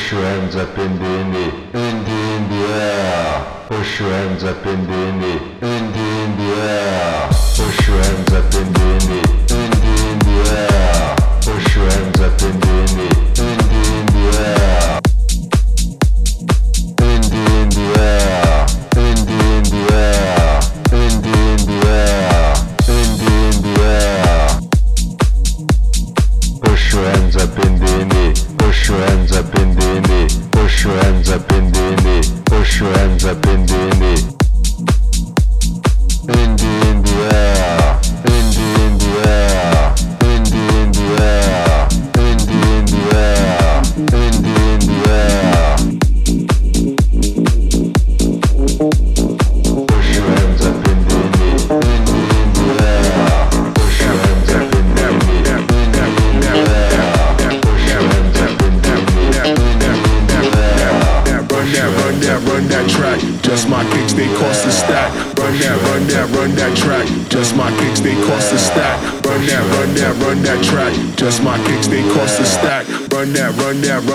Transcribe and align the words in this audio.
Push 0.00 0.12
your 0.12 0.22
hands 0.22 0.56
up 0.56 0.78
in 0.78 0.98
the 0.98 1.04
in 1.20 1.30
the 1.30 1.44
in 1.78 2.04
the 2.06 2.16
in 2.34 2.52
air. 2.72 3.66
Push 3.68 4.00
your 4.00 4.10
hands 4.10 4.44
up 4.44 4.66
in 4.66 4.86
the 4.86 4.94
in 4.94 5.20
the 5.20 5.32
in 5.60 5.92
the 5.92 6.04
in 6.24 6.40
air. 6.40 7.28
Push 7.28 7.86
your 7.86 8.02
hands 8.02 8.32
up 8.32 8.54
in 8.54 8.72
the 8.72 8.80
in 8.96 9.02
in 9.60 9.70
the 9.82 9.92
in 10.08 10.18
air. 10.56 11.16
Push 11.42 11.76
your 11.76 11.90
hands 11.90 12.20
up 12.20 12.40
in 12.40 12.54
the 12.60 12.72
in 12.80 12.92
the 12.96 13.08
in 13.44 13.49
hands 29.30 29.48
up 29.48 29.54
in 29.60 29.74
the 29.74 30.48
push 30.50 30.84
your 30.84 30.96
hands 31.04 31.30
up 31.30 31.52
in 31.52 31.70
the 31.70 32.42
push 32.46 32.80
your 32.80 32.92
hands 32.92 33.24
up 33.24 33.46
in 33.46 33.66
the 33.66 34.39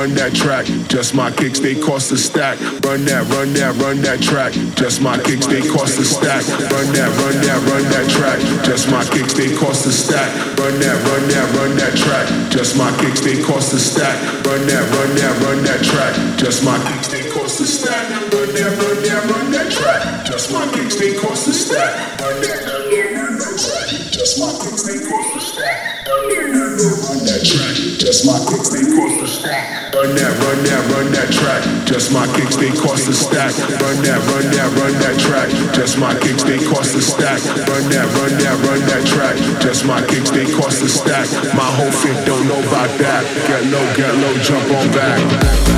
run 0.05 0.13
that, 0.13 0.35
track. 0.35 0.65
Just 0.87 1.15
my 1.15 1.31
kicks, 1.31 1.59
they 1.59 1.73
cost 1.73 2.11
a 2.11 2.17
stack. 2.17 2.59
Run 2.85 3.05
that, 3.09 3.25
run 3.33 3.53
that, 3.57 3.73
run 3.81 4.01
that 4.05 4.21
track. 4.21 4.53
Just 4.77 5.01
my 5.01 5.17
kicks, 5.17 5.47
they 5.47 5.65
cost 5.65 5.97
a 5.97 6.05
stack. 6.05 6.45
Run 6.69 6.93
that, 6.93 7.09
run 7.17 7.37
that, 7.41 7.57
run 7.65 7.83
that 7.89 8.05
track. 8.13 8.37
Just 8.61 8.85
my 8.91 9.01
kicks, 9.09 9.33
they 9.33 9.49
cost 9.57 9.85
a 9.87 9.91
stack. 9.91 10.29
Run 10.61 10.77
that, 10.77 10.97
run 11.09 11.25
that, 11.33 11.47
run 11.57 11.73
that 11.81 11.97
track. 11.97 12.29
Just 12.53 12.77
my 12.77 12.93
kicks, 13.01 13.21
they 13.21 13.41
cost 13.41 13.73
a 13.73 13.79
stack. 13.79 14.13
Run 14.45 14.61
that, 14.69 14.85
run 14.93 15.11
that, 15.17 15.33
run 15.41 15.59
that 15.65 15.81
track. 15.81 16.13
Just 16.37 16.61
my 16.61 16.77
kicks, 16.85 17.09
they 17.09 17.25
cost 17.33 17.61
a 17.61 17.65
stack. 17.65 18.05
Run 18.29 18.53
that, 18.53 18.77
run 18.77 18.99
that, 19.09 19.25
run 19.25 19.49
that 19.57 19.73
track. 19.73 20.05
Just 20.29 20.53
my 20.53 20.69
kicks, 20.77 20.97
they 21.01 21.17
cost 21.17 21.49
a 21.49 21.53
stack. 21.53 21.97
Run 22.21 22.37
that, 22.45 22.61
run 22.69 22.85
that, 22.93 23.09
run 23.25 23.41
that 23.41 23.57
track. 23.57 24.13
Just 24.13 24.37
my 24.37 24.53
kicks, 24.61 24.85
they 24.85 25.01
cost 25.01 25.33
a 25.33 25.41
stack. 25.41 26.05
Run 26.05 26.29
that, 26.29 26.45
run 26.53 26.77
that, 26.77 26.93
run 27.09 27.25
that 27.25 27.41
track. 27.41 27.73
Just 27.97 28.27
my 28.29 28.37
kicks, 28.45 28.69
they 28.69 28.85
cost 28.93 29.23
a 29.23 29.27
stack. 29.27 29.84
Run 30.05 30.13
that, 30.17 30.37
run 30.37 30.63
that, 30.69 30.85
run 30.93 31.11
that 31.13 31.33
track. 31.33 31.63
Just 31.87 32.13
my 32.13 32.27
kicks, 32.37 32.55
they 32.57 32.69
cost 32.69 33.09
a 33.09 33.13
stack. 33.13 33.57
Run 33.57 33.97
that, 34.05 34.21
run 34.29 34.45
that, 34.53 34.69
run 34.77 34.93
that 35.01 35.17
track. 35.17 35.49
Just 35.73 35.97
my 35.97 36.13
kicks, 36.19 36.43
they 36.43 36.59
cost 36.61 36.93
a 36.93 37.01
stack. 37.01 37.41
Run 37.65 37.89
that, 37.89 38.05
run 38.13 38.37
that, 38.37 38.53
run 38.69 38.81
that 38.85 39.01
track. 39.07 39.35
Just 39.59 39.83
my 39.83 40.05
kicks, 40.05 40.29
they 40.29 40.45
cost 40.45 40.83
a 40.83 40.89
stack. 40.89 41.25
My 41.57 41.65
whole 41.65 41.89
fit 41.89 42.23
don't 42.23 42.45
know 42.45 42.61
about 42.69 42.93
that. 43.01 43.25
Get 43.49 43.65
low, 43.73 43.81
get 43.97 44.13
low, 44.21 44.37
jump 44.45 44.69
on 44.77 44.91
back. 44.93 45.74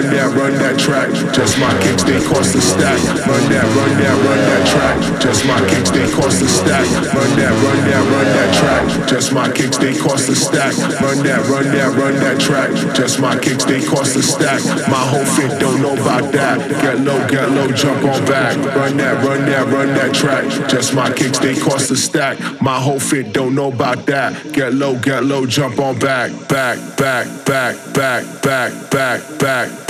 Run 0.00 0.16
that, 0.16 0.32
run 0.32 0.54
that, 0.54 0.78
track. 0.80 1.12
Just 1.36 1.60
my 1.60 1.68
kicks, 1.84 2.04
they 2.04 2.16
cost 2.24 2.56
a 2.56 2.60
stack. 2.62 2.96
Run 3.28 3.44
that, 3.52 3.68
run 3.76 3.92
that, 4.00 4.16
run 4.24 4.40
that 4.48 4.64
track. 4.72 4.96
Just 5.20 5.44
my 5.44 5.60
kicks, 5.68 5.90
they 5.90 6.08
cost 6.08 6.40
a 6.40 6.48
stack. 6.48 6.88
Run 7.12 7.28
that, 7.36 7.52
run 7.60 7.80
that, 7.84 8.00
run 8.08 8.24
that 8.32 8.48
track. 8.56 9.06
Just 9.06 9.34
my 9.34 9.52
kicks, 9.52 9.76
they 9.76 9.92
cost 9.92 10.30
a 10.30 10.34
stack. 10.34 10.72
Run 11.04 11.20
that, 11.20 11.44
run 11.52 11.68
that, 11.76 11.92
run 12.00 12.14
that 12.16 12.40
track. 12.40 12.72
Just 12.96 13.20
my 13.20 13.38
kicks, 13.38 13.64
they 13.64 13.84
cost 13.84 14.16
a 14.16 14.22
stack. 14.22 14.64
My 14.88 15.04
whole 15.04 15.26
fit 15.36 15.60
don't 15.60 15.82
know 15.82 15.92
about 15.92 16.32
that. 16.32 16.56
Get 16.80 17.00
low, 17.00 17.20
get 17.28 17.50
low, 17.50 17.68
jump 17.68 18.00
on 18.00 18.24
back. 18.24 18.56
Run 18.74 18.96
that, 18.96 19.20
run 19.22 19.44
that, 19.52 19.66
run 19.68 19.88
that 20.00 20.14
track. 20.14 20.48
Just 20.70 20.94
my 20.94 21.12
kicks, 21.12 21.38
they 21.40 21.54
cost 21.60 21.90
a 21.90 21.96
stack. 21.96 22.40
My 22.62 22.80
whole 22.80 23.00
fit 23.00 23.34
don't 23.34 23.54
know 23.54 23.68
about 23.68 24.06
that. 24.06 24.32
Get 24.54 24.72
low, 24.72 24.98
get 24.98 25.24
low, 25.24 25.44
jump 25.44 25.78
on 25.78 25.98
back. 25.98 26.32
Back, 26.48 26.78
back, 26.96 27.26
back, 27.44 27.76
back, 27.92 28.24
back, 28.42 28.90
back, 28.90 29.38
back, 29.38 29.89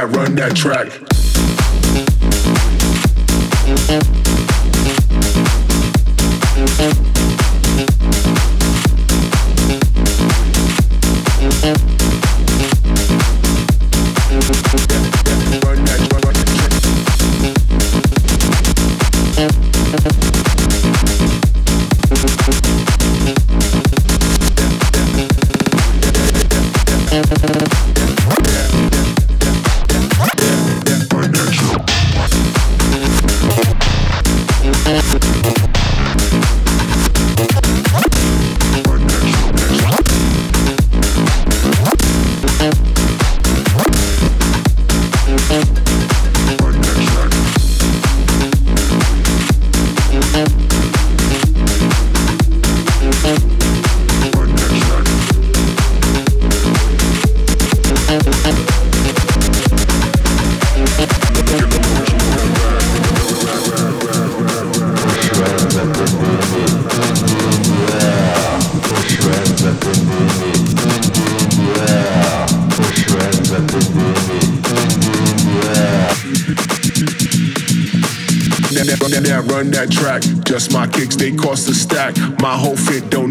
that, 0.00 0.16
run 0.16 0.16
that, 0.16 0.26
run 0.26 0.34
that 0.36 0.56
track. 0.56 1.09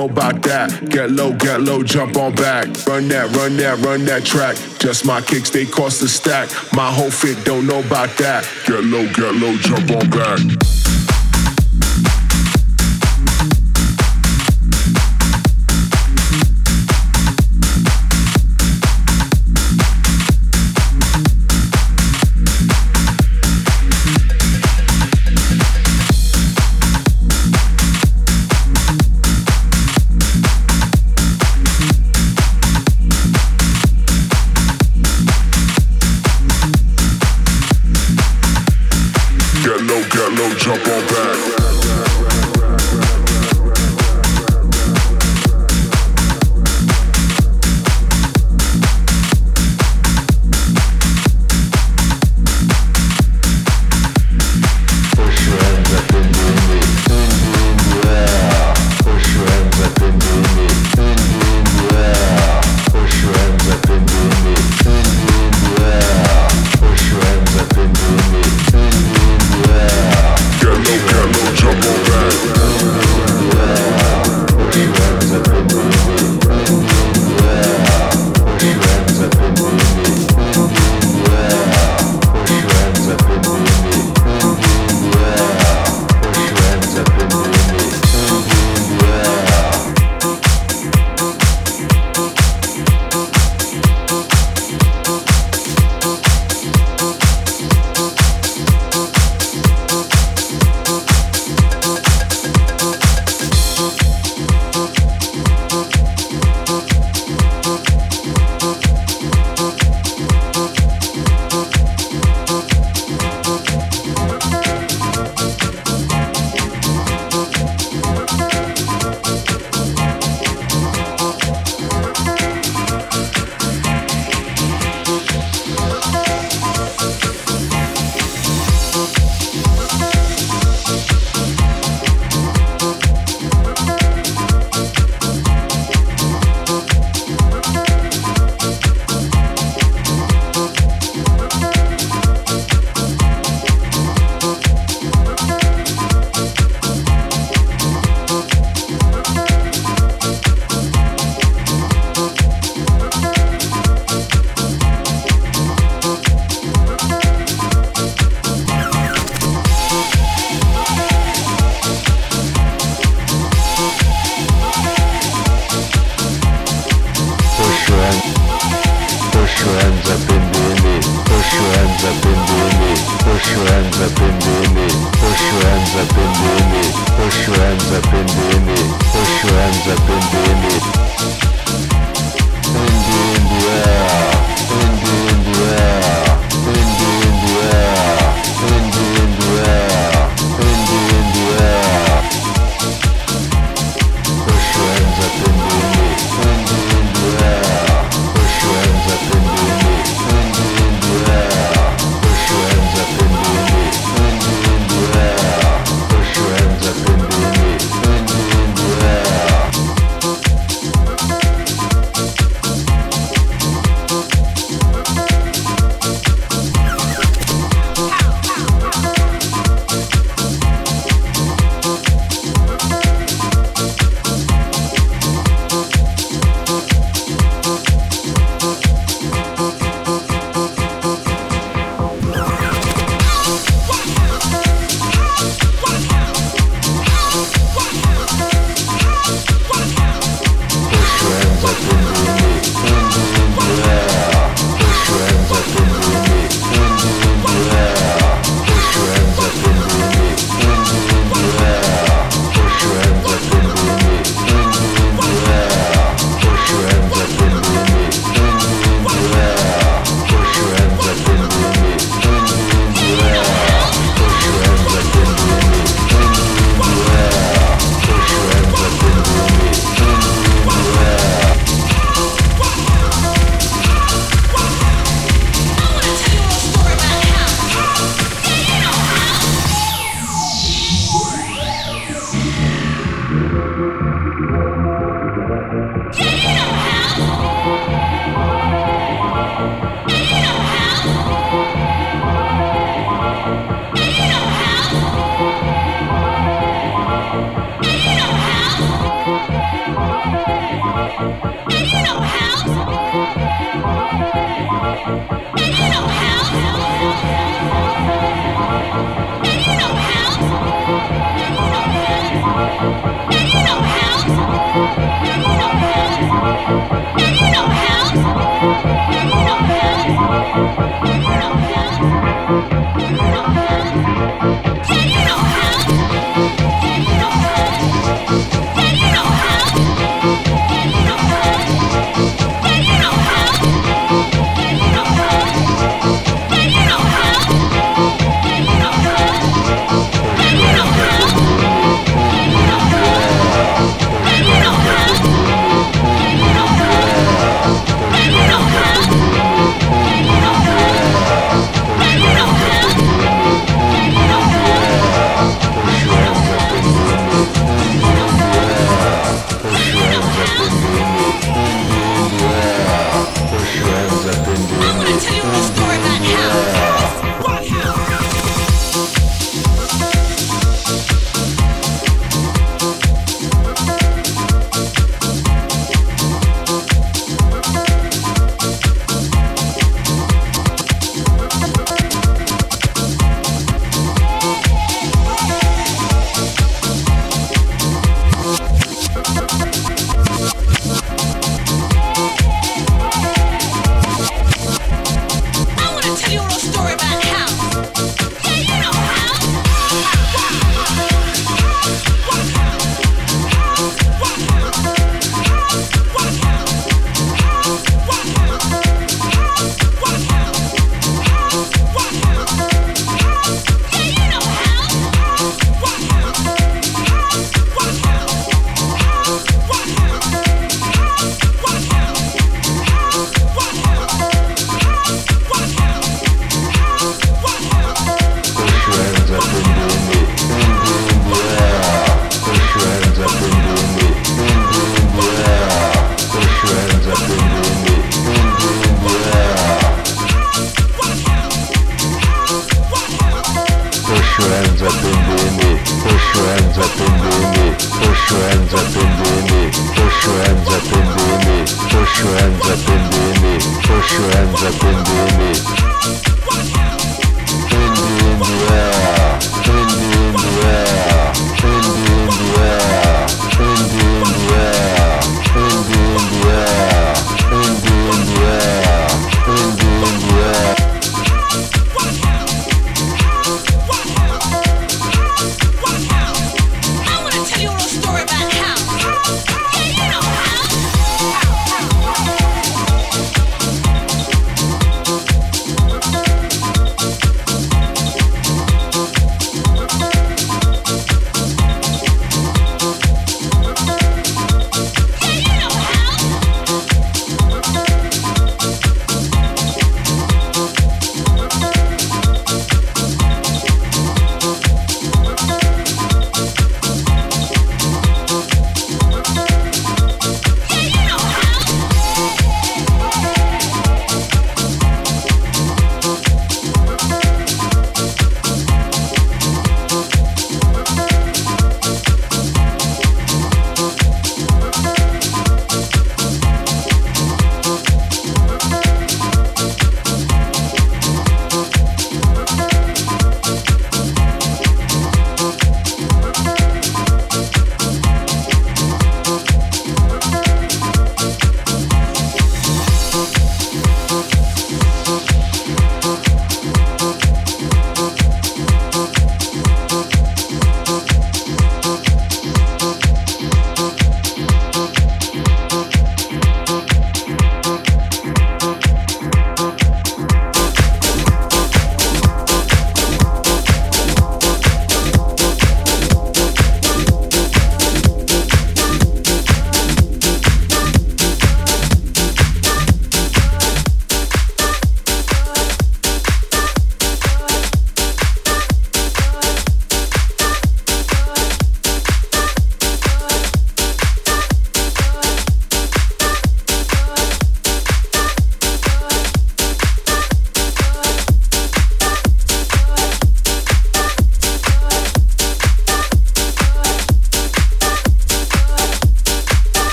Know 0.00 0.08
about 0.08 0.42
that. 0.42 0.88
Get 0.88 1.10
low, 1.10 1.32
get 1.34 1.60
low, 1.60 1.82
jump 1.82 2.16
on 2.16 2.34
back. 2.34 2.66
Run 2.86 3.08
that, 3.08 3.34
run 3.36 3.56
that, 3.58 3.78
run 3.84 4.04
that 4.06 4.24
track. 4.24 4.56
Just 4.78 5.04
my 5.04 5.20
kicks, 5.20 5.50
they 5.50 5.66
cost 5.66 6.02
a 6.02 6.08
stack. 6.08 6.48
My 6.72 6.90
whole 6.90 7.10
fit 7.10 7.44
don't 7.44 7.66
know 7.66 7.80
about 7.80 8.08
that. 8.18 8.48
Get 8.66 8.84
low, 8.84 9.06
get 9.12 9.34
low, 9.34 9.56
jump 9.56 9.90
on 9.90 10.10
back. 10.10 10.38
jump 10.38 10.50
on 10.52 10.58
back. 10.58 10.99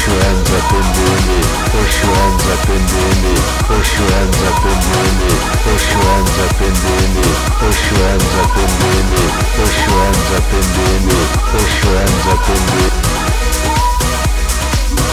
Push 0.00 0.08
your 0.08 0.22
hands 0.24 0.48
up 0.48 0.72
and 0.72 0.88
doing 0.96 1.28
it. 1.36 1.44
Push 1.76 2.00
your 2.00 2.14
hands 2.16 2.44
up 2.48 2.64
and 2.72 2.84
doing 2.88 3.36
it. 3.36 3.44
Push 3.68 4.00
your 4.00 4.08
hands 4.16 4.40
up 4.48 4.64
and 4.64 4.80
doing 4.80 5.20
it. 5.28 5.40
Push 5.60 5.92
your 5.92 6.00
hands 6.08 6.40
up 6.40 6.56
and 6.56 6.76
doing 6.80 7.20
it. 7.20 7.36
Push 7.60 7.84
your 7.92 8.00
hands 8.08 8.32
up 8.40 8.56
and 8.56 8.72
doing 8.80 9.12
it. 9.20 9.32
Push 9.60 9.76
your 9.84 10.00
hands 10.00 10.32
up 10.40 10.48
and 10.56 10.68
doing 10.72 11.04
it. 11.04 11.28
Push 11.52 11.84
your 11.84 12.00
hands 12.00 12.24
up 12.32 12.48
and 12.48 12.64
doing 12.72 12.96
it. 12.96 13.20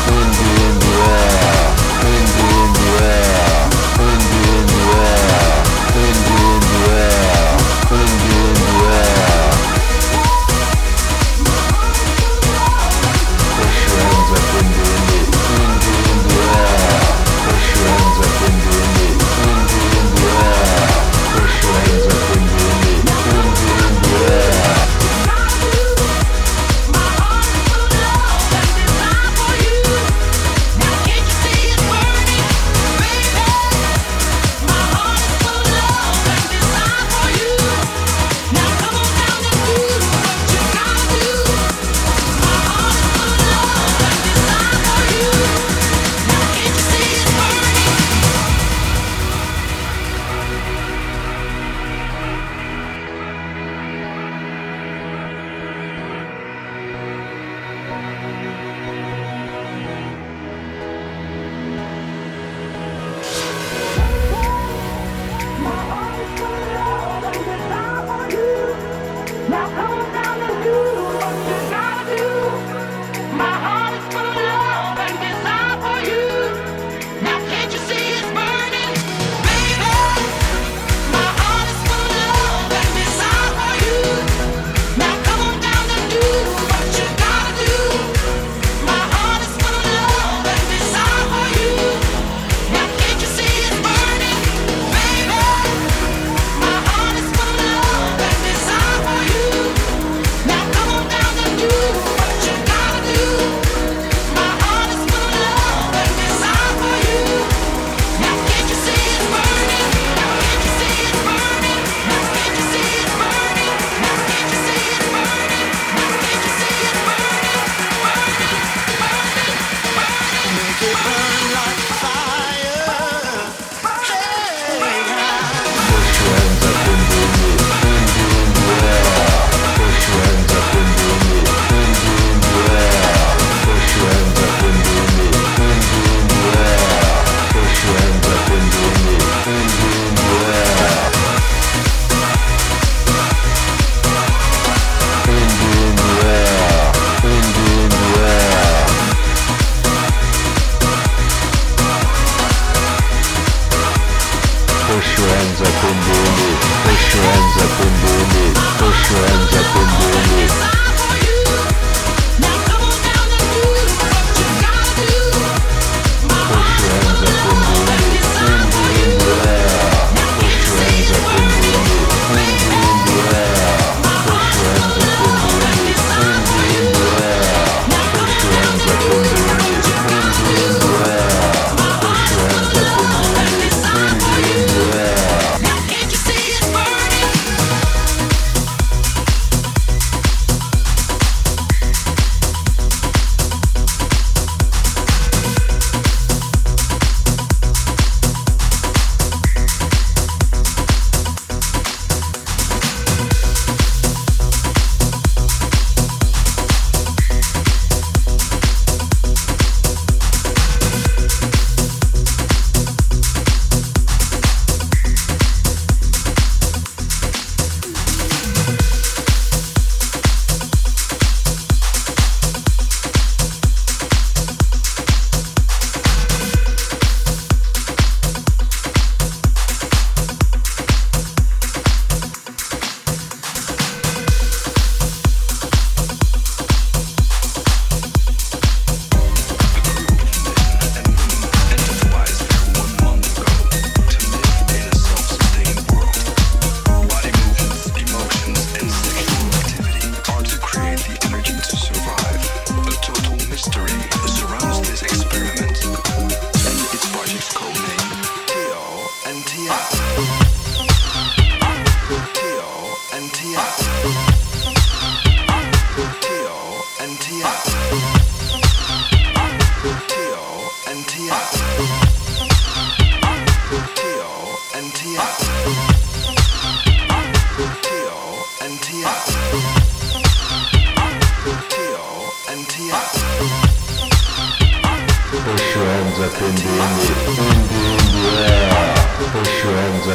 In 0.07 0.27
the. 0.79 1.03
In 2.07 2.23
the. 2.71 3.46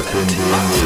Indian, 0.05 0.83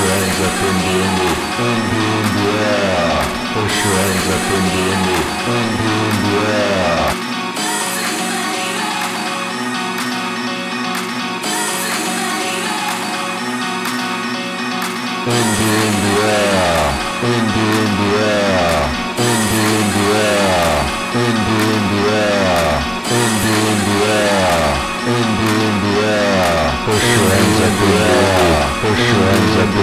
your 0.00 0.08
hands 0.08 0.40
up 0.40 0.58
in 0.68 0.76
the 0.86 0.96
the 1.20 1.30
in 1.68 2.26
the 2.36 2.46
air. 2.64 3.20
Push 3.52 3.76
your 3.84 3.96
hands 4.00 4.28
up 4.34 4.46
in 4.56 4.64
the 4.74 4.86
the 5.06 5.18
in 5.56 6.14
the 6.24 6.34
air. 6.48 7.10
In 15.30 15.46
the 15.58 15.68
air, 15.80 15.99
Puxando, 29.60 29.76